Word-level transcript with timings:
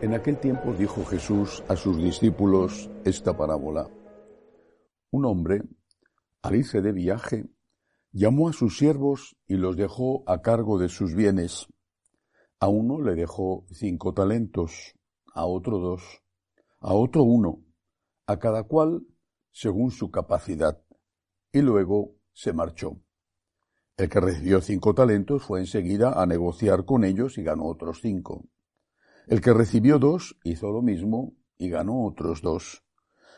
En 0.00 0.14
aquel 0.14 0.38
tiempo 0.38 0.72
dijo 0.72 1.04
Jesús 1.04 1.62
a 1.68 1.76
sus 1.76 1.98
discípulos 1.98 2.90
esta 3.04 3.36
parábola. 3.36 3.88
Un 5.10 5.26
hombre, 5.26 5.62
al 6.42 6.56
irse 6.56 6.80
de 6.80 6.92
viaje, 6.92 7.44
llamó 8.10 8.48
a 8.48 8.52
sus 8.52 8.78
siervos 8.78 9.36
y 9.46 9.56
los 9.56 9.76
dejó 9.76 10.22
a 10.26 10.40
cargo 10.40 10.78
de 10.78 10.88
sus 10.88 11.14
bienes. 11.14 11.66
A 12.58 12.68
uno 12.68 13.00
le 13.00 13.14
dejó 13.14 13.66
cinco 13.70 14.14
talentos, 14.14 14.94
a 15.34 15.44
otro 15.44 15.78
dos, 15.78 16.02
a 16.80 16.94
otro 16.94 17.22
uno, 17.22 17.60
a 18.30 18.38
cada 18.38 18.64
cual 18.64 19.02
según 19.52 19.90
su 19.90 20.10
capacidad, 20.10 20.80
y 21.52 21.60
luego 21.60 22.14
se 22.32 22.52
marchó. 22.52 23.00
El 23.96 24.08
que 24.08 24.20
recibió 24.20 24.60
cinco 24.60 24.94
talentos 24.94 25.42
fue 25.42 25.60
enseguida 25.60 26.20
a 26.20 26.26
negociar 26.26 26.84
con 26.84 27.04
ellos 27.04 27.36
y 27.38 27.42
ganó 27.42 27.66
otros 27.66 28.00
cinco. 28.00 28.46
El 29.26 29.40
que 29.40 29.52
recibió 29.52 29.98
dos 29.98 30.38
hizo 30.44 30.70
lo 30.70 30.80
mismo 30.80 31.34
y 31.58 31.68
ganó 31.68 32.06
otros 32.06 32.40
dos. 32.40 32.82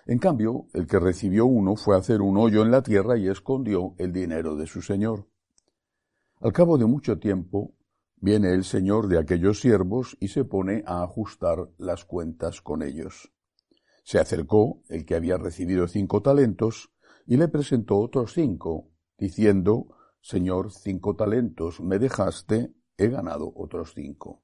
En 0.07 0.19
cambio, 0.19 0.67
el 0.73 0.87
que 0.87 0.99
recibió 0.99 1.47
uno 1.47 1.77
fue 1.77 1.97
a 1.97 1.99
hacer 1.99 2.21
un 2.21 2.37
hoyo 2.37 2.63
en 2.63 2.71
la 2.71 2.83
tierra 2.83 3.17
y 3.17 3.29
escondió 3.29 3.95
el 3.99 4.13
dinero 4.13 4.57
de 4.57 4.67
su 4.67 4.83
señor. 4.83 5.27
Al 6.41 6.53
cabo 6.53 6.77
de 6.77 6.87
mucho 6.87 7.19
tiempo, 7.19 7.75
viene 8.17 8.53
el 8.53 8.65
señor 8.65 9.09
de 9.09 9.19
aquellos 9.19 9.61
siervos 9.61 10.17
y 10.21 10.29
se 10.29 10.45
pone 10.45 10.83
a 10.87 11.03
ajustar 11.03 11.71
las 11.79 12.05
cuentas 12.05 12.61
con 12.61 12.83
ellos. 12.83 13.33
Se 14.03 14.19
acercó 14.19 14.83
el 14.89 15.05
que 15.07 15.15
había 15.15 15.37
recibido 15.37 15.87
cinco 15.89 16.23
talentos 16.23 16.93
y 17.27 17.37
le 17.37 17.49
presentó 17.49 17.99
otros 17.99 18.33
cinco, 18.35 18.91
diciendo, 19.17 19.89
Señor, 20.21 20.73
cinco 20.73 21.17
talentos 21.17 21.81
me 21.81 21.99
dejaste, 21.99 22.75
he 22.97 23.09
ganado 23.09 23.53
otros 23.57 23.93
cinco. 23.95 24.43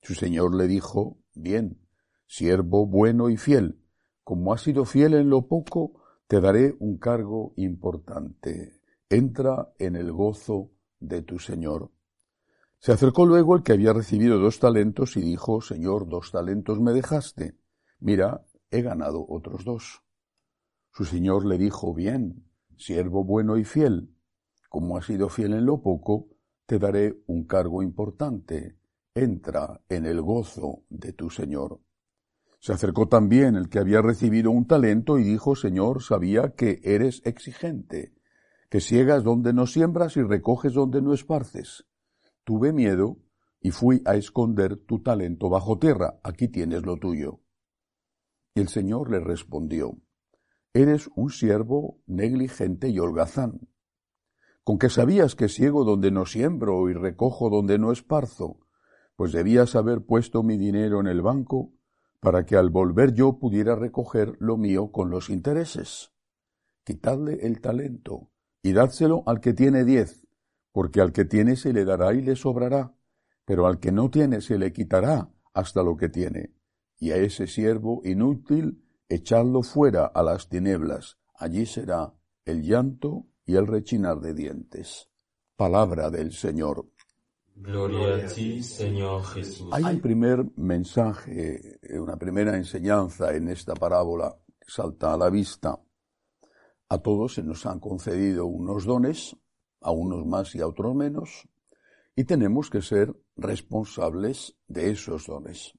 Su 0.00 0.14
señor 0.14 0.54
le 0.54 0.66
dijo, 0.66 1.18
Bien, 1.34 1.80
siervo 2.26 2.86
bueno 2.86 3.30
y 3.30 3.36
fiel, 3.36 3.80
como 4.24 4.52
has 4.52 4.62
sido 4.62 4.84
fiel 4.84 5.14
en 5.14 5.30
lo 5.30 5.48
poco, 5.48 6.02
te 6.26 6.40
daré 6.40 6.76
un 6.80 6.98
cargo 6.98 7.54
importante. 7.56 8.82
Entra 9.08 9.72
en 9.78 9.96
el 9.96 10.12
gozo 10.12 10.72
de 11.00 11.22
tu 11.22 11.38
señor. 11.38 11.90
Se 12.78 12.92
acercó 12.92 13.24
luego 13.24 13.56
el 13.56 13.62
que 13.62 13.72
había 13.72 13.94
recibido 13.94 14.38
dos 14.38 14.58
talentos 14.60 15.16
y 15.16 15.22
dijo, 15.22 15.62
Señor, 15.62 16.08
dos 16.08 16.30
talentos 16.30 16.78
me 16.78 16.92
dejaste. 16.92 17.56
Mira, 18.00 18.44
he 18.70 18.82
ganado 18.82 19.24
otros 19.28 19.64
dos. 19.64 20.02
Su 20.92 21.04
señor 21.04 21.46
le 21.46 21.58
dijo, 21.58 21.94
Bien, 21.94 22.44
siervo 22.76 23.24
bueno 23.24 23.56
y 23.56 23.64
fiel, 23.64 24.14
como 24.68 24.96
has 24.96 25.06
sido 25.06 25.28
fiel 25.28 25.54
en 25.54 25.66
lo 25.66 25.82
poco, 25.82 26.28
te 26.66 26.78
daré 26.78 27.22
un 27.26 27.44
cargo 27.46 27.82
importante 27.82 28.78
entra 29.18 29.80
en 29.88 30.06
el 30.06 30.20
gozo 30.22 30.84
de 30.88 31.12
tu 31.12 31.30
Señor. 31.30 31.80
Se 32.60 32.72
acercó 32.72 33.08
también 33.08 33.54
el 33.54 33.68
que 33.68 33.78
había 33.78 34.02
recibido 34.02 34.50
un 34.50 34.66
talento 34.66 35.18
y 35.18 35.24
dijo, 35.24 35.54
Señor, 35.54 36.02
sabía 36.02 36.54
que 36.56 36.80
eres 36.82 37.22
exigente, 37.24 38.14
que 38.68 38.80
ciegas 38.80 39.22
donde 39.22 39.52
no 39.52 39.66
siembras 39.66 40.16
y 40.16 40.22
recoges 40.22 40.72
donde 40.74 41.00
no 41.02 41.14
esparces. 41.14 41.86
Tuve 42.44 42.72
miedo 42.72 43.18
y 43.60 43.70
fui 43.70 44.02
a 44.04 44.16
esconder 44.16 44.76
tu 44.76 45.02
talento 45.02 45.48
bajo 45.48 45.78
tierra, 45.78 46.18
aquí 46.22 46.48
tienes 46.48 46.84
lo 46.84 46.96
tuyo. 46.96 47.40
Y 48.58 48.60
el 48.60 48.66
Señor 48.66 49.08
le 49.08 49.20
respondió, 49.20 49.98
Eres 50.74 51.08
un 51.14 51.30
siervo 51.30 52.00
negligente 52.08 52.88
y 52.88 52.98
holgazán. 52.98 53.68
Con 54.64 54.80
que 54.80 54.90
sabías 54.90 55.36
que 55.36 55.48
ciego 55.48 55.84
donde 55.84 56.10
no 56.10 56.26
siembro 56.26 56.90
y 56.90 56.92
recojo 56.92 57.50
donde 57.50 57.78
no 57.78 57.92
esparzo, 57.92 58.58
pues 59.14 59.30
debías 59.30 59.76
haber 59.76 60.04
puesto 60.04 60.42
mi 60.42 60.58
dinero 60.58 60.98
en 60.98 61.06
el 61.06 61.22
banco 61.22 61.72
para 62.18 62.46
que 62.46 62.56
al 62.56 62.70
volver 62.70 63.14
yo 63.14 63.38
pudiera 63.38 63.76
recoger 63.76 64.34
lo 64.40 64.56
mío 64.56 64.90
con 64.90 65.08
los 65.08 65.30
intereses. 65.30 66.10
Quitadle 66.82 67.38
el 67.42 67.60
talento 67.60 68.32
y 68.60 68.72
dádselo 68.72 69.22
al 69.26 69.38
que 69.38 69.52
tiene 69.52 69.84
diez, 69.84 70.26
porque 70.72 71.00
al 71.00 71.12
que 71.12 71.24
tiene 71.24 71.54
se 71.54 71.72
le 71.72 71.84
dará 71.84 72.12
y 72.12 72.22
le 72.22 72.34
sobrará, 72.34 72.92
pero 73.44 73.68
al 73.68 73.78
que 73.78 73.92
no 73.92 74.10
tiene 74.10 74.40
se 74.40 74.58
le 74.58 74.72
quitará 74.72 75.30
hasta 75.54 75.84
lo 75.84 75.96
que 75.96 76.08
tiene. 76.08 76.57
Y 76.98 77.12
a 77.12 77.16
ese 77.16 77.46
siervo 77.46 78.00
inútil 78.04 78.82
echadlo 79.08 79.62
fuera 79.62 80.06
a 80.06 80.22
las 80.22 80.48
tinieblas, 80.48 81.18
allí 81.34 81.64
será 81.66 82.12
el 82.44 82.62
llanto 82.62 83.26
y 83.46 83.56
el 83.56 83.66
rechinar 83.66 84.20
de 84.20 84.34
dientes. 84.34 85.08
Palabra 85.56 86.10
del 86.10 86.32
Señor. 86.32 86.86
Gloria 87.56 88.24
a 88.24 88.28
ti, 88.28 88.62
Señor 88.62 89.24
Jesús. 89.24 89.68
Hay 89.72 89.82
un 89.84 90.00
primer 90.00 90.44
mensaje, 90.56 91.80
una 91.98 92.16
primera 92.16 92.56
enseñanza 92.56 93.34
en 93.34 93.48
esta 93.48 93.74
parábola 93.74 94.36
que 94.60 94.70
salta 94.70 95.14
a 95.14 95.16
la 95.16 95.30
vista. 95.30 95.80
A 96.88 96.98
todos 96.98 97.34
se 97.34 97.42
nos 97.42 97.66
han 97.66 97.80
concedido 97.80 98.46
unos 98.46 98.84
dones, 98.84 99.36
a 99.80 99.90
unos 99.90 100.24
más 100.26 100.54
y 100.54 100.60
a 100.60 100.66
otros 100.66 100.94
menos, 100.94 101.48
y 102.14 102.24
tenemos 102.24 102.70
que 102.70 102.82
ser 102.82 103.14
responsables 103.36 104.56
de 104.68 104.90
esos 104.90 105.26
dones. 105.26 105.74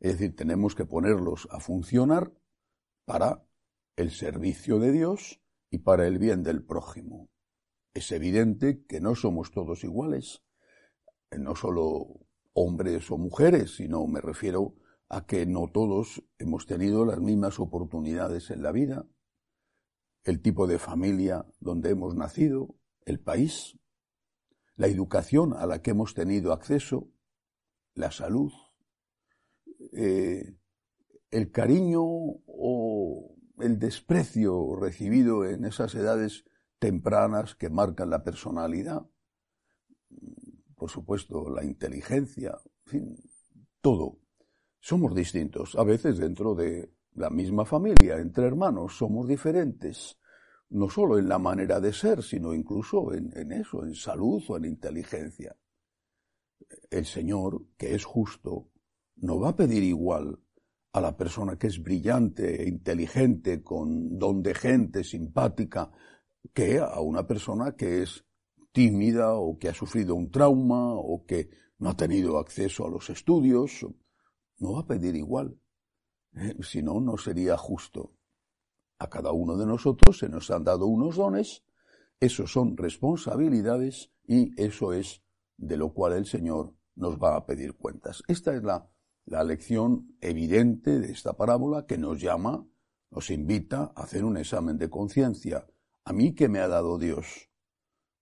Es 0.00 0.12
decir, 0.12 0.34
tenemos 0.34 0.74
que 0.74 0.86
ponerlos 0.86 1.46
a 1.50 1.60
funcionar 1.60 2.32
para 3.04 3.46
el 3.96 4.10
servicio 4.10 4.78
de 4.78 4.92
Dios 4.92 5.40
y 5.70 5.78
para 5.78 6.06
el 6.06 6.18
bien 6.18 6.42
del 6.42 6.64
prójimo. 6.64 7.30
Es 7.94 8.10
evidente 8.12 8.84
que 8.86 9.00
no 9.00 9.14
somos 9.14 9.50
todos 9.50 9.84
iguales 9.84 10.42
no 11.38 11.54
solo 11.54 12.26
hombres 12.52 13.10
o 13.10 13.18
mujeres, 13.18 13.76
sino 13.76 14.06
me 14.06 14.20
refiero 14.20 14.74
a 15.08 15.26
que 15.26 15.46
no 15.46 15.70
todos 15.72 16.22
hemos 16.38 16.66
tenido 16.66 17.04
las 17.04 17.20
mismas 17.20 17.60
oportunidades 17.60 18.50
en 18.50 18.62
la 18.62 18.72
vida, 18.72 19.06
el 20.24 20.40
tipo 20.42 20.66
de 20.66 20.78
familia 20.78 21.46
donde 21.60 21.90
hemos 21.90 22.14
nacido, 22.14 22.76
el 23.04 23.20
país, 23.20 23.78
la 24.76 24.86
educación 24.86 25.54
a 25.54 25.66
la 25.66 25.82
que 25.82 25.90
hemos 25.90 26.14
tenido 26.14 26.52
acceso, 26.52 27.08
la 27.94 28.10
salud, 28.10 28.52
eh, 29.92 30.56
el 31.30 31.50
cariño 31.50 32.02
o 32.02 33.34
el 33.58 33.78
desprecio 33.78 34.76
recibido 34.76 35.44
en 35.44 35.64
esas 35.64 35.94
edades 35.94 36.44
tempranas 36.78 37.54
que 37.54 37.70
marcan 37.70 38.10
la 38.10 38.24
personalidad, 38.24 39.06
por 40.74 40.90
supuesto, 40.90 41.50
la 41.50 41.64
inteligencia, 41.64 42.58
en 42.86 42.90
fin, 42.90 43.16
todo. 43.80 44.18
Somos 44.80 45.14
distintos, 45.14 45.76
a 45.76 45.84
veces 45.84 46.16
dentro 46.18 46.54
de 46.54 46.90
la 47.14 47.28
misma 47.28 47.66
familia, 47.66 48.16
entre 48.16 48.46
hermanos, 48.46 48.96
somos 48.96 49.28
diferentes, 49.28 50.18
no 50.70 50.88
solo 50.88 51.18
en 51.18 51.28
la 51.28 51.38
manera 51.38 51.80
de 51.80 51.92
ser, 51.92 52.22
sino 52.22 52.54
incluso 52.54 53.12
en, 53.12 53.36
en 53.36 53.52
eso, 53.52 53.84
en 53.84 53.94
salud 53.94 54.42
o 54.48 54.56
en 54.56 54.64
inteligencia. 54.64 55.54
El 56.88 57.04
Señor, 57.04 57.66
que 57.76 57.94
es 57.94 58.04
justo, 58.04 58.70
no 59.20 59.38
va 59.38 59.50
a 59.50 59.56
pedir 59.56 59.82
igual 59.82 60.38
a 60.92 61.00
la 61.00 61.16
persona 61.16 61.56
que 61.56 61.68
es 61.68 61.82
brillante, 61.82 62.62
e 62.62 62.68
inteligente, 62.68 63.62
con 63.62 64.18
don 64.18 64.42
de 64.42 64.54
gente, 64.54 65.04
simpática, 65.04 65.90
que 66.52 66.78
a 66.78 67.00
una 67.00 67.26
persona 67.26 67.76
que 67.76 68.02
es 68.02 68.24
tímida 68.72 69.34
o 69.34 69.58
que 69.58 69.68
ha 69.68 69.74
sufrido 69.74 70.14
un 70.14 70.30
trauma 70.30 70.94
o 70.94 71.24
que 71.26 71.50
no 71.78 71.90
ha 71.90 71.96
tenido 71.96 72.38
acceso 72.38 72.86
a 72.86 72.90
los 72.90 73.08
estudios, 73.10 73.86
no 74.58 74.72
va 74.74 74.80
a 74.80 74.86
pedir 74.86 75.14
igual. 75.16 75.58
¿eh? 76.34 76.56
Si 76.62 76.82
no, 76.82 77.00
no 77.00 77.16
sería 77.16 77.56
justo. 77.56 78.14
A 78.98 79.08
cada 79.08 79.32
uno 79.32 79.56
de 79.56 79.66
nosotros 79.66 80.18
se 80.18 80.28
nos 80.28 80.50
han 80.50 80.64
dado 80.64 80.86
unos 80.86 81.16
dones, 81.16 81.64
esos 82.18 82.52
son 82.52 82.76
responsabilidades 82.76 84.12
y 84.26 84.52
eso 84.60 84.92
es 84.92 85.22
de 85.56 85.76
lo 85.76 85.94
cual 85.94 86.12
el 86.12 86.26
Señor 86.26 86.74
nos 86.96 87.16
va 87.16 87.36
a 87.36 87.46
pedir 87.46 87.74
cuentas. 87.74 88.22
Esta 88.28 88.54
es 88.54 88.62
la, 88.62 88.90
la 89.30 89.42
lección 89.42 90.14
evidente 90.20 91.00
de 91.00 91.10
esta 91.10 91.32
parábola 91.32 91.86
que 91.86 91.96
nos 91.96 92.20
llama, 92.20 92.66
nos 93.10 93.30
invita 93.30 93.92
a 93.96 94.02
hacer 94.02 94.24
un 94.24 94.36
examen 94.36 94.76
de 94.76 94.90
conciencia. 94.90 95.66
A 96.04 96.12
mí 96.12 96.34
que 96.34 96.48
me 96.48 96.58
ha 96.58 96.68
dado 96.68 96.98
Dios, 96.98 97.50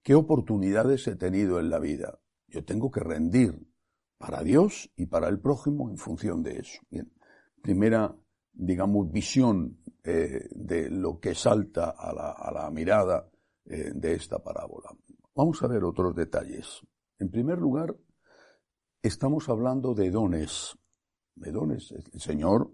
¿Qué 0.09 0.15
oportunidades 0.15 1.07
he 1.07 1.17
tenido 1.17 1.61
en 1.61 1.69
la 1.69 1.79
vida? 1.79 2.19
Yo 2.47 2.65
tengo 2.65 2.91
que 2.91 3.01
rendir 3.01 3.69
para 4.17 4.43
Dios 4.43 4.91
y 4.97 5.05
para 5.05 5.29
el 5.29 5.39
prójimo 5.39 5.91
en 5.91 5.99
función 5.99 6.43
de 6.43 6.61
eso. 6.61 6.81
Bien. 6.91 7.13
Primera, 7.61 8.17
digamos, 8.51 9.13
visión 9.13 9.79
eh, 10.03 10.49
de 10.51 10.89
lo 10.89 11.21
que 11.21 11.35
salta 11.35 11.91
a 11.91 12.15
la, 12.15 12.71
mirada 12.71 13.29
eh, 13.67 13.93
de 13.95 14.15
esta 14.15 14.43
parábola. 14.43 14.97
Vamos 15.35 15.63
a 15.63 15.67
ver 15.67 15.85
otros 15.85 16.15
detalles. 16.15 16.81
En 17.19 17.31
primer 17.31 17.59
lugar, 17.59 17.95
estamos 19.03 19.51
hablando 19.51 19.93
de 19.93 20.11
dones. 20.11 20.75
Dones. 21.39 21.93
El 21.93 22.21
Señor 22.21 22.73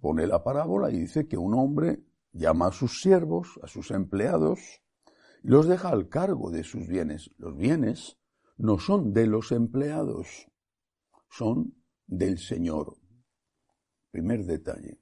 pone 0.00 0.26
la 0.26 0.42
parábola 0.42 0.90
y 0.90 0.98
dice 0.98 1.26
que 1.26 1.36
un 1.36 1.54
hombre 1.54 2.02
llama 2.32 2.68
a 2.68 2.72
sus 2.72 3.00
siervos, 3.00 3.58
a 3.62 3.66
sus 3.66 3.90
empleados, 3.90 4.60
y 5.42 5.48
los 5.48 5.66
deja 5.66 5.88
al 5.88 6.08
cargo 6.08 6.50
de 6.50 6.64
sus 6.64 6.86
bienes. 6.86 7.30
Los 7.38 7.56
bienes 7.56 8.18
no 8.56 8.78
son 8.78 9.12
de 9.12 9.26
los 9.26 9.52
empleados, 9.52 10.48
son 11.28 11.74
del 12.06 12.38
Señor. 12.38 12.96
Primer 14.10 14.44
detalle. 14.44 15.00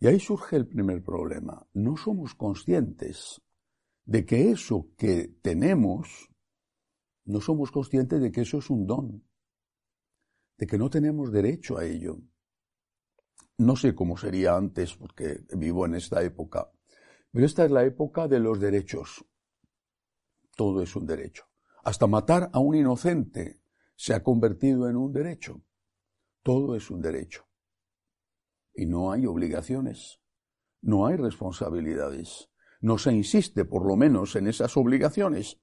Y 0.00 0.06
ahí 0.06 0.20
surge 0.20 0.56
el 0.56 0.66
primer 0.66 1.02
problema. 1.02 1.66
No 1.72 1.96
somos 1.96 2.34
conscientes 2.34 3.40
de 4.04 4.26
que 4.26 4.50
eso 4.50 4.90
que 4.98 5.28
tenemos, 5.40 6.28
no 7.24 7.40
somos 7.40 7.70
conscientes 7.70 8.20
de 8.20 8.30
que 8.30 8.42
eso 8.42 8.58
es 8.58 8.68
un 8.68 8.86
don, 8.86 9.24
de 10.56 10.66
que 10.66 10.78
no 10.78 10.90
tenemos 10.90 11.32
derecho 11.32 11.78
a 11.78 11.84
ello. 11.84 12.18
No 13.58 13.76
sé 13.76 13.94
cómo 13.94 14.16
sería 14.16 14.56
antes, 14.56 14.94
porque 14.94 15.44
vivo 15.56 15.86
en 15.86 15.94
esta 15.94 16.22
época, 16.22 16.70
pero 17.30 17.46
esta 17.46 17.64
es 17.64 17.70
la 17.70 17.84
época 17.84 18.28
de 18.28 18.40
los 18.40 18.60
derechos. 18.60 19.24
Todo 20.56 20.82
es 20.82 20.94
un 20.94 21.06
derecho. 21.06 21.44
Hasta 21.82 22.06
matar 22.06 22.50
a 22.52 22.58
un 22.60 22.74
inocente 22.74 23.60
se 23.96 24.14
ha 24.14 24.22
convertido 24.22 24.88
en 24.88 24.96
un 24.96 25.12
derecho. 25.12 25.62
Todo 26.42 26.76
es 26.76 26.90
un 26.90 27.00
derecho. 27.00 27.46
Y 28.74 28.86
no 28.86 29.12
hay 29.12 29.26
obligaciones, 29.26 30.20
no 30.80 31.06
hay 31.06 31.16
responsabilidades, 31.16 32.50
no 32.80 32.98
se 32.98 33.12
insiste 33.12 33.64
por 33.64 33.86
lo 33.86 33.96
menos 33.96 34.36
en 34.36 34.46
esas 34.46 34.76
obligaciones. 34.76 35.60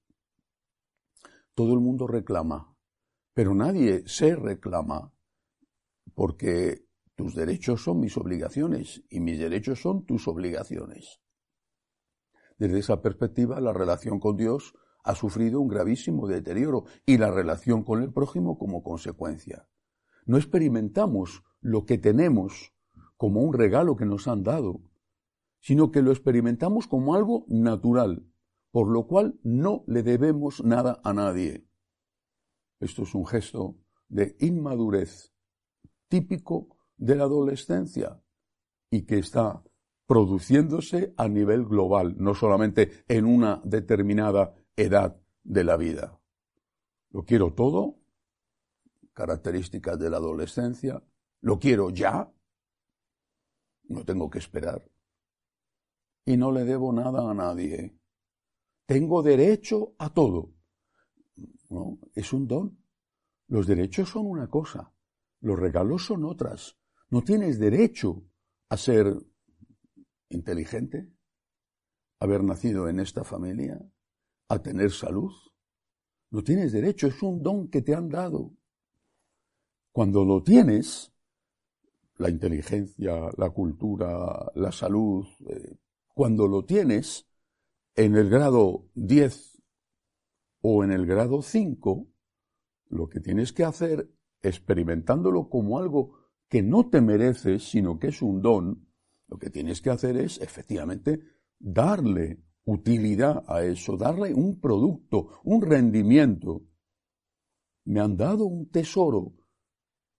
Todo 1.54 1.74
el 1.74 1.82
mundo 1.82 2.08
reclama, 2.08 2.76
pero 3.34 3.54
nadie 3.56 4.04
se 4.08 4.36
reclama 4.36 5.14
porque 6.14 6.86
tus 7.16 7.36
derechos 7.36 7.84
son 7.84 8.00
mis 8.00 8.18
obligaciones 8.18 9.04
y 9.10 9.20
mis 9.20 9.40
derechos 9.40 9.82
son 9.82 10.06
tus 10.06 10.28
obligaciones. 10.28 11.22
Desde 12.58 12.80
esa 12.80 13.02
perspectiva, 13.02 13.60
la 13.60 13.74
relación 13.74 14.20
con 14.20 14.38
Dios 14.38 14.74
ha 15.04 15.16
sufrido 15.16 15.60
un 15.60 15.68
gravísimo 15.68 16.28
deterioro 16.28 16.86
y 17.06 17.18
la 17.18 17.32
relación 17.32 17.84
con 17.84 18.04
el 18.04 18.14
prójimo 18.14 18.58
como 18.58 18.84
consecuencia. 18.84 19.68
No 20.26 20.38
experimentamos 20.38 21.44
lo 21.60 21.86
que 21.86 21.98
tenemos 21.98 22.74
como 23.18 23.42
un 23.42 23.54
regalo 23.54 23.96
que 23.96 24.06
nos 24.06 24.28
han 24.28 24.44
dado, 24.44 24.82
sino 25.60 25.92
que 25.92 26.02
lo 26.02 26.12
experimentamos 26.12 26.88
como 26.88 27.16
algo 27.16 27.46
natural, 27.48 28.26
por 28.72 28.88
lo 28.88 29.08
cual 29.08 29.40
no 29.44 29.84
le 29.88 30.04
debemos 30.04 30.64
nada 30.64 31.00
a 31.04 31.14
nadie. 31.14 31.68
Esto 32.82 33.04
es 33.04 33.14
un 33.14 33.28
gesto 33.28 33.78
de 34.10 34.36
inmadurez 34.40 35.32
típico 36.08 36.78
de 36.98 37.16
la 37.16 37.24
adolescencia 37.24 38.22
y 38.90 39.04
que 39.04 39.20
está 39.20 39.64
produciéndose 40.08 41.14
a 41.16 41.30
nivel 41.30 41.66
global, 41.66 42.16
no 42.18 42.34
solamente 42.34 43.06
en 43.08 43.26
una 43.26 43.62
determinada 43.64 44.54
edad 44.76 45.22
de 45.44 45.64
la 45.64 45.78
vida. 45.78 46.20
Lo 47.12 47.24
quiero 47.24 47.54
todo, 47.54 48.00
características 49.14 50.00
de 50.00 50.10
la 50.10 50.18
adolescencia, 50.18 51.04
lo 51.42 51.60
quiero 51.60 51.92
ya, 51.92 52.34
no 53.84 54.04
tengo 54.04 54.30
que 54.30 54.40
esperar. 54.40 54.90
Y 56.26 56.36
no 56.36 56.52
le 56.52 56.66
debo 56.66 56.92
nada 56.92 57.30
a 57.30 57.34
nadie. 57.34 57.96
Tengo 58.86 59.22
derecho 59.22 59.96
a 60.00 60.14
todo. 60.14 60.54
No, 61.72 61.98
es 62.14 62.34
un 62.34 62.48
don. 62.48 62.78
Los 63.48 63.66
derechos 63.66 64.10
son 64.10 64.28
una 64.28 64.50
cosa, 64.50 64.94
los 65.40 65.58
regalos 65.58 66.06
son 66.06 66.26
otras. 66.26 66.78
No 67.10 67.24
tienes 67.24 67.60
derecho 67.60 68.26
a 68.68 68.76
ser 68.76 69.16
inteligente, 70.28 71.10
haber 72.20 72.44
nacido 72.44 72.90
en 72.90 73.00
esta 73.00 73.24
familia, 73.24 73.82
a 74.50 74.62
tener 74.62 74.92
salud. 74.92 75.32
No 76.30 76.44
tienes 76.44 76.74
derecho, 76.74 77.08
es 77.08 77.24
un 77.24 77.42
don 77.42 77.70
que 77.70 77.82
te 77.82 77.96
han 77.96 78.10
dado. 78.10 78.52
Cuando 79.94 80.26
lo 80.26 80.44
tienes, 80.44 81.14
la 82.18 82.30
inteligencia, 82.30 83.30
la 83.38 83.50
cultura, 83.50 84.52
la 84.56 84.74
salud, 84.74 85.26
eh, 85.48 85.78
cuando 86.14 86.50
lo 86.50 86.66
tienes 86.66 87.28
en 87.96 88.16
el 88.18 88.30
grado 88.30 88.90
10 88.96 89.51
o 90.62 90.84
en 90.84 90.92
el 90.92 91.06
grado 91.06 91.42
5, 91.42 92.08
lo 92.90 93.10
que 93.10 93.20
tienes 93.20 93.54
que 93.54 93.64
hacer, 93.64 94.12
experimentándolo 94.42 95.50
como 95.50 95.80
algo 95.80 96.20
que 96.48 96.62
no 96.62 96.90
te 96.90 97.02
mereces, 97.02 97.70
sino 97.70 97.98
que 98.00 98.08
es 98.08 98.22
un 98.22 98.42
don, 98.42 98.88
lo 99.28 99.38
que 99.38 99.50
tienes 99.50 99.82
que 99.82 99.90
hacer 99.90 100.18
es 100.18 100.40
efectivamente 100.42 101.22
darle 101.58 102.44
utilidad 102.66 103.44
a 103.48 103.64
eso, 103.64 103.98
darle 103.98 104.34
un 104.34 104.60
producto, 104.60 105.40
un 105.44 105.62
rendimiento. 105.62 106.64
Me 107.86 108.00
han 108.00 108.18
dado 108.18 108.46
un 108.46 108.70
tesoro, 108.70 109.34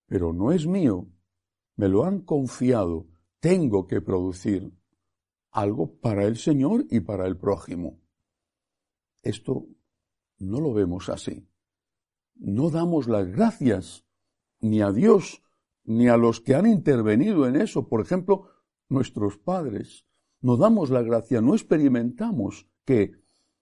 pero 0.07 0.33
no 0.33 0.53
es 0.53 0.67
mío, 0.67 1.09
me 1.77 1.89
lo 1.89 2.05
han 2.05 2.21
confiado, 2.21 3.07
tengo 3.39 3.87
que 3.87 4.01
producir 4.01 4.73
algo 5.51 5.99
para 6.01 6.25
el 6.25 6.37
Señor 6.37 6.87
y 6.91 7.01
para 7.01 7.27
el 7.27 7.37
prójimo. 7.37 8.01
Esto 9.23 9.67
no 10.43 10.61
lo 10.61 10.73
vemos 10.73 11.09
así. 11.09 11.47
No 12.35 12.71
damos 12.71 13.07
las 13.07 13.29
gracias 13.29 14.05
ni 14.61 14.83
a 14.83 14.91
Dios 14.91 15.43
ni 15.85 16.09
a 16.09 16.17
los 16.17 16.41
que 16.41 16.55
han 16.55 16.67
intervenido 16.67 17.47
en 17.47 17.57
eso, 17.57 17.89
por 17.89 18.01
ejemplo, 18.01 18.49
nuestros 18.89 19.39
padres. 19.39 20.05
No 20.41 20.57
damos 20.57 20.91
la 20.91 21.03
gracia, 21.03 21.41
no 21.41 21.55
experimentamos 21.55 22.69
que 22.85 23.13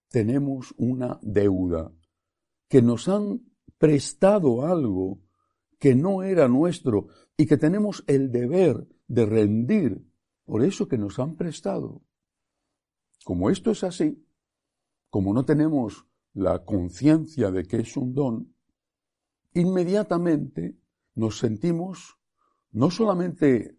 tenemos 0.08 0.74
una 0.76 1.18
deuda, 1.22 1.92
que 2.68 2.82
nos 2.82 3.08
han 3.08 3.42
prestado 3.78 4.66
algo 4.66 5.20
que 5.78 5.94
no 5.94 6.22
era 6.22 6.48
nuestro 6.48 7.08
y 7.36 7.46
que 7.46 7.56
tenemos 7.56 8.04
el 8.06 8.30
deber 8.30 8.86
de 9.06 9.26
rendir 9.26 10.06
por 10.44 10.62
eso 10.62 10.88
que 10.88 10.98
nos 10.98 11.18
han 11.18 11.36
prestado. 11.36 12.02
Como 13.24 13.50
esto 13.50 13.70
es 13.70 13.84
así, 13.84 14.26
como 15.08 15.32
no 15.32 15.44
tenemos 15.44 16.06
la 16.34 16.64
conciencia 16.64 17.50
de 17.50 17.64
que 17.64 17.78
es 17.78 17.96
un 17.96 18.14
don, 18.14 18.54
inmediatamente 19.54 20.76
nos 21.14 21.38
sentimos 21.38 22.16
no 22.72 22.90
solamente 22.90 23.76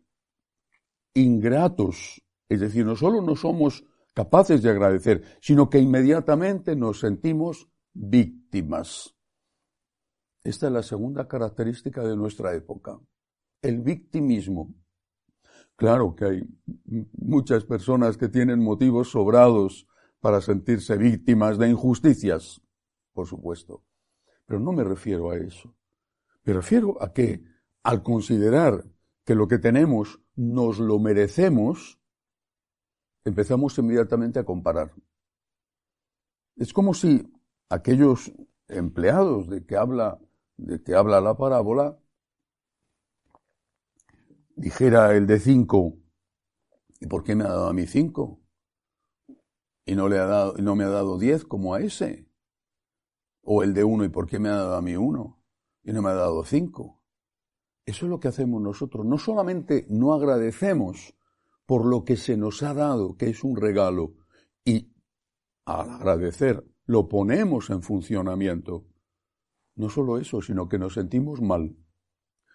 ingratos, 1.14 2.22
es 2.50 2.60
decir, 2.60 2.86
no 2.86 2.96
solo 2.96 3.22
no 3.22 3.36
somos 3.36 3.86
capaces 4.14 4.62
de 4.62 4.70
agradecer, 4.70 5.24
sino 5.42 5.70
que 5.70 5.80
inmediatamente 5.80 6.76
nos 6.76 7.00
sentimos 7.00 7.70
víctimas. 7.94 9.16
Esta 10.44 10.68
es 10.68 10.74
la 10.74 10.84
segunda 10.84 11.28
característica 11.28 12.04
de 12.04 12.16
nuestra 12.18 12.54
época, 12.54 13.00
el 13.62 13.80
victimismo. 13.80 14.74
Claro 15.76 16.16
que 16.16 16.26
hay 16.26 16.44
muchas 17.14 17.64
personas 17.64 18.18
que 18.18 18.28
tienen 18.28 18.60
motivos 18.60 19.12
sobrados 19.12 19.88
para 20.22 20.40
sentirse 20.40 20.98
víctimas 20.98 21.58
de 21.58 21.70
injusticias, 21.70 22.62
por 23.14 23.28
supuesto, 23.28 23.84
pero 24.46 24.60
no 24.60 24.72
me 24.72 24.84
refiero 24.84 25.32
a 25.32 25.38
eso. 25.38 25.76
Me 26.44 26.54
refiero 26.54 27.02
a 27.04 27.12
que 27.12 27.44
al 27.84 28.04
considerar 28.04 28.86
que 29.26 29.36
lo 29.36 29.48
que 29.48 29.58
tenemos 29.58 30.22
nos 30.36 30.80
lo 30.80 31.00
merecemos, 31.00 32.00
empezamos 33.26 33.78
inmediatamente 33.78 34.40
a 34.40 34.46
comparar. 34.46 34.94
Es 36.56 36.72
como 36.72 36.94
si 36.94 37.32
aquellos 37.70 38.32
empleados 38.68 39.50
de 39.50 39.66
que 39.66 39.76
habla 39.76 40.20
de 40.62 40.82
que 40.82 40.94
habla 40.94 41.20
la 41.22 41.36
parábola, 41.36 41.98
dijera 44.56 45.16
el 45.16 45.26
de 45.26 45.40
cinco, 45.40 45.98
¿y 47.00 47.08
por 47.08 47.24
qué 47.24 47.36
me 47.36 47.46
ha 47.46 47.48
dado 47.48 47.68
a 47.68 47.74
mí 47.74 47.88
cinco? 47.88 48.41
Y 49.92 49.96
no, 49.98 50.08
le 50.08 50.20
ha 50.20 50.26
dado, 50.26 50.54
no 50.58 50.74
me 50.78 50.86
ha 50.86 50.90
dado 50.90 51.20
diez 51.20 51.44
como 51.44 51.74
a 51.74 51.82
ese. 51.82 52.26
O 53.42 53.62
el 53.62 53.74
de 53.74 53.84
uno, 53.84 54.06
¿y 54.06 54.08
por 54.08 54.26
qué 54.26 54.40
me 54.40 54.48
ha 54.48 54.54
dado 54.54 54.76
a 54.78 54.82
mí 54.82 54.96
uno? 54.96 55.44
Y 55.84 55.92
no 55.92 56.02
me 56.02 56.12
ha 56.12 56.14
dado 56.14 56.46
cinco. 56.46 57.04
Eso 57.86 58.06
es 58.06 58.10
lo 58.10 58.18
que 58.18 58.30
hacemos 58.30 58.62
nosotros. 58.62 59.06
No 59.06 59.18
solamente 59.18 59.86
no 59.90 60.14
agradecemos 60.14 61.14
por 61.66 61.86
lo 61.86 62.06
que 62.06 62.16
se 62.16 62.38
nos 62.38 62.64
ha 62.64 62.74
dado, 62.74 63.18
que 63.18 63.32
es 63.32 63.44
un 63.44 63.58
regalo, 63.58 64.14
y 64.64 64.96
al 65.66 65.90
agradecer 65.90 66.66
lo 66.86 67.10
ponemos 67.10 67.70
en 67.70 67.82
funcionamiento, 67.82 68.88
no 69.76 69.90
solo 69.90 70.20
eso, 70.20 70.42
sino 70.42 70.70
que 70.70 70.80
nos 70.80 70.94
sentimos 70.94 71.42
mal. 71.42 71.76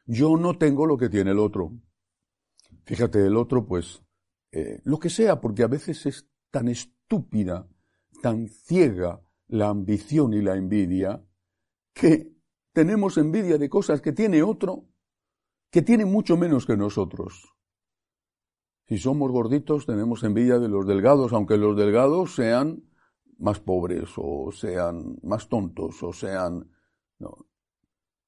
Yo 0.06 0.38
no 0.38 0.56
tengo 0.56 0.86
lo 0.86 0.96
que 0.96 1.10
tiene 1.10 1.32
el 1.32 1.38
otro. 1.38 1.70
Fíjate, 2.86 3.26
el 3.26 3.36
otro, 3.36 3.66
pues, 3.66 4.02
eh, 4.52 4.80
lo 4.84 4.98
que 4.98 5.10
sea, 5.10 5.38
porque 5.38 5.64
a 5.64 5.68
veces 5.68 6.06
es 6.06 6.30
tan 6.50 6.68
estúpida, 7.06 7.68
tan 8.20 8.48
ciega 8.48 9.22
la 9.46 9.68
ambición 9.68 10.34
y 10.34 10.42
la 10.42 10.56
envidia, 10.56 11.24
que 11.94 12.32
tenemos 12.72 13.16
envidia 13.16 13.58
de 13.58 13.68
cosas 13.68 14.00
que 14.00 14.12
tiene 14.12 14.42
otro, 14.42 14.88
que 15.70 15.82
tiene 15.82 16.04
mucho 16.04 16.36
menos 16.36 16.66
que 16.66 16.76
nosotros. 16.76 17.54
Si 18.88 18.98
somos 18.98 19.30
gorditos 19.30 19.86
tenemos 19.86 20.24
envidia 20.24 20.58
de 20.58 20.68
los 20.68 20.84
delgados, 20.84 21.32
aunque 21.32 21.56
los 21.56 21.76
delgados 21.76 22.34
sean 22.34 22.82
más 23.38 23.60
pobres 23.60 24.10
o 24.16 24.50
sean 24.50 25.18
más 25.22 25.48
tontos 25.48 26.02
o 26.02 26.12
sean... 26.12 26.72
No. 27.18 27.46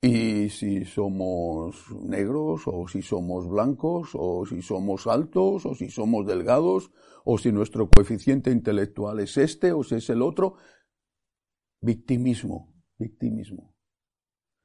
Y 0.00 0.48
si 0.50 0.84
somos 0.84 1.90
negros 2.02 2.62
o 2.66 2.86
si 2.86 3.02
somos 3.02 3.48
blancos 3.48 4.10
o 4.14 4.46
si 4.46 4.62
somos 4.62 5.08
altos 5.08 5.66
o 5.66 5.74
si 5.74 5.90
somos 5.90 6.24
delgados 6.24 6.92
o 7.24 7.36
si 7.36 7.50
nuestro 7.50 7.90
coeficiente 7.90 8.52
intelectual 8.52 9.18
es 9.18 9.36
este 9.36 9.72
o 9.72 9.82
si 9.82 9.96
es 9.96 10.08
el 10.10 10.22
otro, 10.22 10.54
victimismo, 11.80 12.72
victimismo. 12.96 13.74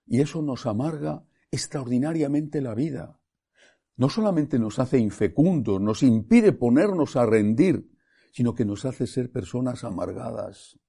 Y 0.05 0.21
eso 0.21 0.43
nos 0.43 0.67
amarga 0.67 1.25
extraordinariamente 1.49 2.61
la 2.61 2.75
vida. 2.75 3.19
No 3.95 4.09
solamente 4.09 4.59
nos 4.59 4.77
hace 4.77 4.99
infecundos, 4.99 5.81
nos 5.81 6.03
impide 6.03 6.51
ponernos 6.51 7.15
a 7.15 7.25
rendir, 7.25 7.89
sino 8.31 8.53
que 8.53 8.65
nos 8.65 8.85
hace 8.85 9.07
ser 9.07 9.31
personas 9.31 9.83
amargadas. 9.83 10.79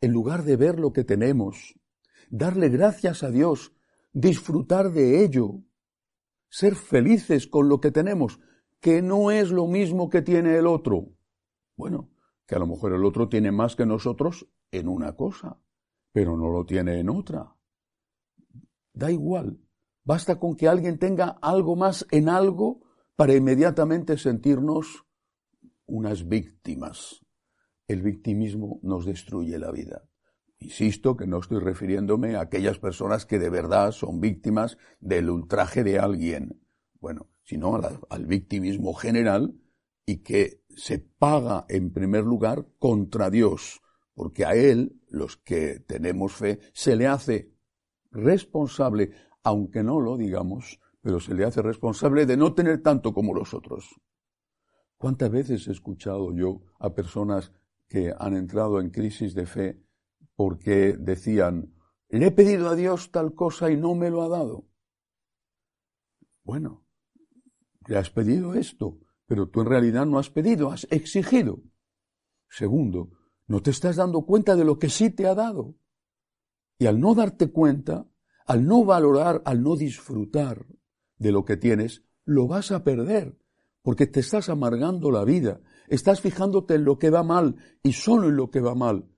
En 0.00 0.12
lugar 0.12 0.44
de 0.44 0.56
ver 0.56 0.78
lo 0.80 0.92
que 0.92 1.04
tenemos, 1.04 1.80
darle 2.32 2.70
gracias 2.70 3.22
a 3.22 3.30
Dios, 3.30 3.74
disfrutar 4.12 4.90
de 4.90 5.22
ello, 5.22 5.62
ser 6.48 6.74
felices 6.74 7.46
con 7.46 7.68
lo 7.68 7.78
que 7.80 7.90
tenemos, 7.92 8.40
que 8.80 9.02
no 9.02 9.30
es 9.30 9.50
lo 9.50 9.66
mismo 9.68 10.08
que 10.08 10.22
tiene 10.22 10.56
el 10.56 10.66
otro. 10.66 11.12
Bueno, 11.76 12.10
que 12.46 12.54
a 12.54 12.58
lo 12.58 12.66
mejor 12.66 12.94
el 12.94 13.04
otro 13.04 13.28
tiene 13.28 13.52
más 13.52 13.76
que 13.76 13.84
nosotros 13.84 14.48
en 14.70 14.88
una 14.88 15.14
cosa, 15.14 15.60
pero 16.10 16.36
no 16.36 16.48
lo 16.48 16.64
tiene 16.64 16.98
en 16.98 17.10
otra. 17.10 17.54
Da 18.94 19.10
igual, 19.10 19.60
basta 20.02 20.40
con 20.40 20.56
que 20.56 20.68
alguien 20.68 20.98
tenga 20.98 21.38
algo 21.42 21.76
más 21.76 22.06
en 22.10 22.30
algo 22.30 22.80
para 23.14 23.34
inmediatamente 23.34 24.16
sentirnos 24.16 25.04
unas 25.84 26.26
víctimas. 26.26 27.24
El 27.86 28.00
victimismo 28.00 28.80
nos 28.82 29.04
destruye 29.04 29.58
la 29.58 29.70
vida. 29.70 30.08
Insisto 30.62 31.16
que 31.16 31.26
no 31.26 31.40
estoy 31.40 31.58
refiriéndome 31.58 32.36
a 32.36 32.42
aquellas 32.42 32.78
personas 32.78 33.26
que 33.26 33.40
de 33.40 33.50
verdad 33.50 33.90
son 33.90 34.20
víctimas 34.20 34.78
del 35.00 35.28
ultraje 35.28 35.82
de 35.82 35.98
alguien, 35.98 36.60
bueno, 37.00 37.28
sino 37.42 37.80
al 38.08 38.26
victimismo 38.26 38.94
general 38.94 39.56
y 40.06 40.18
que 40.18 40.62
se 40.68 41.00
paga 41.00 41.66
en 41.68 41.92
primer 41.92 42.22
lugar 42.22 42.68
contra 42.78 43.28
Dios, 43.28 43.82
porque 44.14 44.44
a 44.44 44.54
Él, 44.54 45.00
los 45.08 45.36
que 45.36 45.80
tenemos 45.80 46.32
fe, 46.34 46.60
se 46.72 46.94
le 46.94 47.08
hace 47.08 47.52
responsable, 48.12 49.10
aunque 49.42 49.82
no 49.82 50.00
lo 50.00 50.16
digamos, 50.16 50.78
pero 51.00 51.18
se 51.18 51.34
le 51.34 51.44
hace 51.44 51.60
responsable 51.60 52.24
de 52.24 52.36
no 52.36 52.54
tener 52.54 52.82
tanto 52.82 53.12
como 53.12 53.34
los 53.34 53.52
otros. 53.52 54.00
¿Cuántas 54.96 55.30
veces 55.30 55.66
he 55.66 55.72
escuchado 55.72 56.32
yo 56.32 56.60
a 56.78 56.94
personas 56.94 57.50
que 57.88 58.14
han 58.16 58.36
entrado 58.36 58.80
en 58.80 58.90
crisis 58.90 59.34
de 59.34 59.46
fe 59.46 59.82
porque 60.44 60.96
decían, 60.98 61.72
le 62.08 62.26
he 62.26 62.30
pedido 62.32 62.68
a 62.68 62.74
Dios 62.74 63.12
tal 63.12 63.32
cosa 63.32 63.70
y 63.70 63.76
no 63.76 63.94
me 63.94 64.10
lo 64.10 64.22
ha 64.22 64.28
dado. 64.28 64.66
Bueno, 66.42 66.84
le 67.86 67.96
has 67.96 68.10
pedido 68.10 68.54
esto, 68.54 68.98
pero 69.24 69.48
tú 69.48 69.60
en 69.60 69.68
realidad 69.68 70.04
no 70.04 70.18
has 70.18 70.30
pedido, 70.30 70.72
has 70.72 70.88
exigido. 70.90 71.62
Segundo, 72.48 73.12
no 73.46 73.62
te 73.62 73.70
estás 73.70 73.94
dando 73.94 74.22
cuenta 74.22 74.56
de 74.56 74.64
lo 74.64 74.80
que 74.80 74.90
sí 74.90 75.10
te 75.10 75.28
ha 75.28 75.36
dado. 75.36 75.76
Y 76.76 76.86
al 76.86 76.98
no 76.98 77.14
darte 77.14 77.52
cuenta, 77.52 78.08
al 78.44 78.66
no 78.66 78.84
valorar, 78.84 79.42
al 79.44 79.62
no 79.62 79.76
disfrutar 79.76 80.66
de 81.18 81.30
lo 81.30 81.44
que 81.44 81.56
tienes, 81.56 82.02
lo 82.24 82.48
vas 82.48 82.72
a 82.72 82.82
perder, 82.82 83.38
porque 83.80 84.08
te 84.08 84.18
estás 84.18 84.48
amargando 84.48 85.12
la 85.12 85.24
vida, 85.24 85.60
estás 85.86 86.20
fijándote 86.20 86.74
en 86.74 86.84
lo 86.84 86.98
que 86.98 87.10
va 87.10 87.22
mal 87.22 87.54
y 87.84 87.92
solo 87.92 88.28
en 88.28 88.34
lo 88.34 88.50
que 88.50 88.60
va 88.60 88.74
mal, 88.74 89.11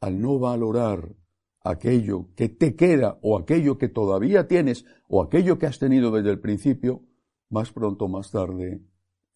al 0.00 0.20
no 0.20 0.38
valorar 0.38 1.16
aquello 1.62 2.28
que 2.34 2.48
te 2.48 2.76
queda 2.76 3.18
o 3.22 3.38
aquello 3.38 3.78
que 3.78 3.88
todavía 3.88 4.46
tienes 4.46 4.84
o 5.08 5.22
aquello 5.22 5.58
que 5.58 5.66
has 5.66 5.78
tenido 5.78 6.10
desde 6.10 6.30
el 6.30 6.40
principio, 6.40 7.02
más 7.50 7.72
pronto 7.72 8.06
o 8.06 8.08
más 8.08 8.30
tarde 8.30 8.82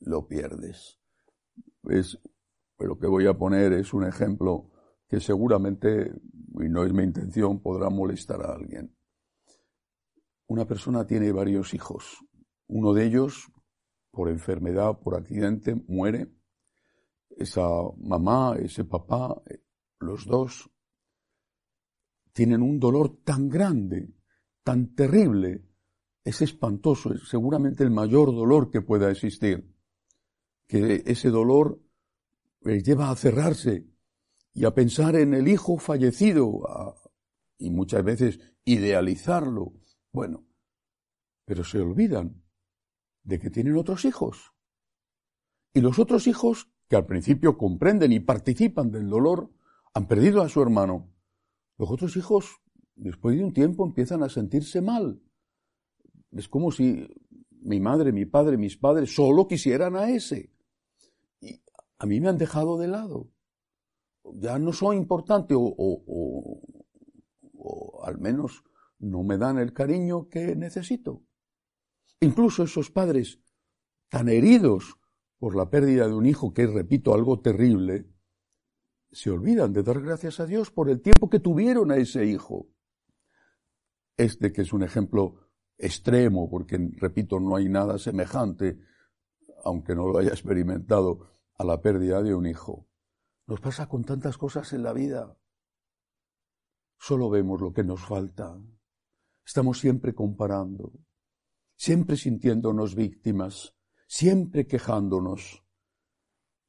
lo 0.00 0.26
pierdes. 0.26 0.98
Es, 1.84 2.18
lo 2.78 2.98
que 2.98 3.06
voy 3.06 3.26
a 3.26 3.34
poner 3.34 3.72
es 3.72 3.92
un 3.92 4.06
ejemplo 4.06 4.70
que 5.08 5.20
seguramente, 5.20 6.12
y 6.60 6.68
no 6.68 6.84
es 6.84 6.92
mi 6.92 7.02
intención, 7.02 7.60
podrá 7.60 7.90
molestar 7.90 8.42
a 8.42 8.54
alguien. 8.54 8.94
Una 10.46 10.66
persona 10.66 11.06
tiene 11.06 11.32
varios 11.32 11.74
hijos. 11.74 12.24
Uno 12.68 12.92
de 12.92 13.06
ellos, 13.06 13.50
por 14.10 14.28
enfermedad, 14.28 14.98
por 15.00 15.16
accidente, 15.16 15.74
muere. 15.88 16.32
Esa 17.30 17.66
mamá, 17.98 18.56
ese 18.58 18.84
papá, 18.84 19.40
los 20.00 20.26
dos 20.26 20.70
tienen 22.32 22.62
un 22.62 22.80
dolor 22.80 23.22
tan 23.22 23.48
grande, 23.48 24.14
tan 24.62 24.94
terrible, 24.94 25.64
es 26.24 26.42
espantoso, 26.42 27.12
es 27.12 27.28
seguramente 27.28 27.84
el 27.84 27.90
mayor 27.90 28.32
dolor 28.32 28.70
que 28.70 28.82
pueda 28.82 29.10
existir, 29.10 29.74
que 30.66 31.02
ese 31.06 31.30
dolor 31.30 31.82
les 32.62 32.82
lleva 32.82 33.10
a 33.10 33.16
cerrarse 33.16 33.86
y 34.52 34.64
a 34.64 34.74
pensar 34.74 35.16
en 35.16 35.34
el 35.34 35.48
hijo 35.48 35.78
fallecido 35.78 36.96
y 37.58 37.70
muchas 37.70 38.04
veces 38.04 38.40
idealizarlo. 38.64 39.72
Bueno, 40.12 40.46
pero 41.44 41.64
se 41.64 41.80
olvidan 41.80 42.42
de 43.22 43.38
que 43.38 43.50
tienen 43.50 43.76
otros 43.76 44.04
hijos. 44.04 44.52
Y 45.72 45.80
los 45.80 45.98
otros 45.98 46.26
hijos, 46.26 46.70
que 46.88 46.96
al 46.96 47.06
principio 47.06 47.56
comprenden 47.56 48.12
y 48.12 48.20
participan 48.20 48.90
del 48.90 49.08
dolor, 49.08 49.50
han 49.94 50.06
perdido 50.06 50.42
a 50.42 50.48
su 50.48 50.62
hermano. 50.62 51.12
Los 51.78 51.90
otros 51.90 52.16
hijos, 52.16 52.60
después 52.94 53.36
de 53.36 53.44
un 53.44 53.52
tiempo, 53.52 53.84
empiezan 53.84 54.22
a 54.22 54.28
sentirse 54.28 54.80
mal. 54.80 55.22
Es 56.32 56.48
como 56.48 56.70
si 56.70 57.08
mi 57.62 57.80
madre, 57.80 58.12
mi 58.12 58.26
padre, 58.26 58.56
mis 58.56 58.76
padres 58.76 59.14
solo 59.14 59.48
quisieran 59.48 59.96
a 59.96 60.10
ese. 60.10 60.52
Y 61.40 61.62
a 61.98 62.06
mí 62.06 62.20
me 62.20 62.28
han 62.28 62.38
dejado 62.38 62.78
de 62.78 62.88
lado. 62.88 63.30
Ya 64.34 64.58
no 64.58 64.72
soy 64.72 64.96
importante 64.96 65.54
o, 65.54 65.62
o, 65.62 66.60
o 67.54 68.04
al 68.04 68.18
menos 68.18 68.62
no 68.98 69.22
me 69.22 69.38
dan 69.38 69.58
el 69.58 69.72
cariño 69.72 70.28
que 70.28 70.54
necesito. 70.54 71.22
Incluso 72.20 72.62
esos 72.64 72.90
padres 72.90 73.40
tan 74.10 74.28
heridos 74.28 74.96
por 75.38 75.56
la 75.56 75.70
pérdida 75.70 76.06
de 76.06 76.14
un 76.14 76.26
hijo, 76.26 76.52
que 76.52 76.64
es, 76.64 76.72
repito, 76.72 77.14
algo 77.14 77.40
terrible, 77.40 78.09
se 79.12 79.30
olvidan 79.30 79.72
de 79.72 79.82
dar 79.82 80.00
gracias 80.00 80.40
a 80.40 80.46
Dios 80.46 80.70
por 80.70 80.88
el 80.88 81.00
tiempo 81.00 81.28
que 81.28 81.40
tuvieron 81.40 81.90
a 81.90 81.96
ese 81.96 82.26
hijo. 82.26 82.68
Este 84.16 84.52
que 84.52 84.62
es 84.62 84.72
un 84.72 84.82
ejemplo 84.82 85.48
extremo, 85.76 86.48
porque, 86.48 86.78
repito, 86.96 87.40
no 87.40 87.56
hay 87.56 87.68
nada 87.68 87.98
semejante, 87.98 88.78
aunque 89.64 89.94
no 89.94 90.06
lo 90.06 90.18
haya 90.18 90.30
experimentado, 90.30 91.30
a 91.54 91.64
la 91.64 91.80
pérdida 91.80 92.22
de 92.22 92.34
un 92.34 92.46
hijo. 92.46 92.86
Nos 93.46 93.60
pasa 93.60 93.88
con 93.88 94.04
tantas 94.04 94.38
cosas 94.38 94.72
en 94.72 94.82
la 94.82 94.92
vida. 94.92 95.36
Solo 96.98 97.30
vemos 97.30 97.60
lo 97.60 97.72
que 97.72 97.82
nos 97.82 98.00
falta. 98.00 98.58
Estamos 99.44 99.80
siempre 99.80 100.14
comparando, 100.14 100.92
siempre 101.74 102.16
sintiéndonos 102.16 102.94
víctimas, 102.94 103.74
siempre 104.06 104.66
quejándonos. 104.66 105.64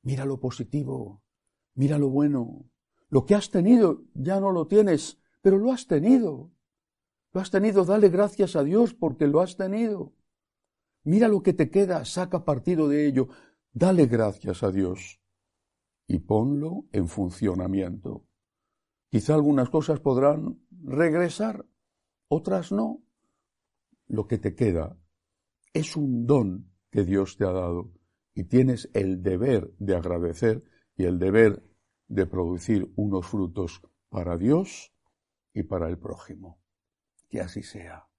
Mira 0.03 0.25
lo 0.25 0.39
positivo, 0.39 1.21
Mira 1.75 1.97
lo 1.97 2.09
bueno. 2.09 2.65
Lo 3.09 3.25
que 3.25 3.35
has 3.35 3.51
tenido 3.51 4.03
ya 4.13 4.39
no 4.39 4.51
lo 4.51 4.67
tienes, 4.67 5.19
pero 5.41 5.57
lo 5.57 5.71
has 5.71 5.87
tenido. 5.87 6.51
Lo 7.33 7.41
has 7.41 7.51
tenido, 7.51 7.85
dale 7.85 8.09
gracias 8.09 8.55
a 8.55 8.63
Dios 8.63 8.93
porque 8.93 9.27
lo 9.27 9.41
has 9.41 9.55
tenido. 9.55 10.13
Mira 11.03 11.27
lo 11.27 11.41
que 11.41 11.53
te 11.53 11.69
queda, 11.69 12.05
saca 12.05 12.45
partido 12.45 12.87
de 12.87 13.07
ello, 13.07 13.29
dale 13.73 14.05
gracias 14.05 14.63
a 14.63 14.71
Dios 14.71 15.19
y 16.07 16.19
ponlo 16.19 16.85
en 16.91 17.07
funcionamiento. 17.07 18.25
Quizá 19.09 19.33
algunas 19.33 19.69
cosas 19.69 19.99
podrán 19.99 20.61
regresar, 20.69 21.65
otras 22.27 22.71
no. 22.71 23.01
Lo 24.07 24.27
que 24.27 24.37
te 24.37 24.55
queda 24.55 24.97
es 25.73 25.95
un 25.95 26.25
don 26.25 26.71
que 26.89 27.03
Dios 27.03 27.37
te 27.37 27.45
ha 27.45 27.51
dado 27.51 27.93
y 28.33 28.43
tienes 28.43 28.89
el 28.93 29.23
deber 29.23 29.73
de 29.79 29.95
agradecer 29.95 30.63
y 30.95 31.05
el 31.05 31.19
deber 31.19 31.63
de 32.07 32.25
producir 32.25 32.91
unos 32.95 33.27
frutos 33.27 33.81
para 34.09 34.37
Dios 34.37 34.93
y 35.53 35.63
para 35.63 35.87
el 35.87 35.97
prójimo. 35.97 36.59
Que 37.29 37.41
así 37.41 37.63
sea. 37.63 38.10